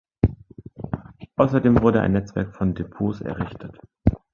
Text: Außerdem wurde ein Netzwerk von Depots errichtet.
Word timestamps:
Außerdem 1.35 1.79
wurde 1.83 2.01
ein 2.01 2.13
Netzwerk 2.13 2.55
von 2.55 2.73
Depots 2.73 3.21
errichtet. 3.21 3.77